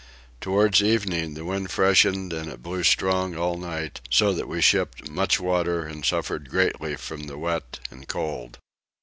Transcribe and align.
Towards 0.39 0.81
evening 0.81 1.35
the 1.35 1.45
wind 1.45 1.69
freshened 1.69 2.33
and 2.33 2.49
it 2.49 2.63
blew 2.63 2.81
strong 2.81 3.35
all 3.37 3.55
night, 3.55 4.01
so 4.09 4.33
that 4.33 4.47
we 4.47 4.59
shipped 4.59 5.07
much 5.11 5.39
water 5.39 5.85
and 5.85 6.03
suffered 6.03 6.49
greatly 6.49 6.95
from 6.95 7.25
the 7.27 7.37
wet 7.37 7.79
and 7.91 8.07
cold. 8.07 8.57